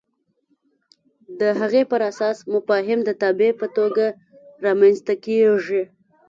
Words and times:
د 1.39 1.41
هغې 1.59 1.81
پر 1.91 2.01
اساس 2.11 2.37
مفاهیم 2.53 2.99
د 3.05 3.09
تابع 3.21 3.51
په 3.61 3.67
توګه 3.77 4.05
رامنځته 4.65 5.13
کېږي. 5.25 5.83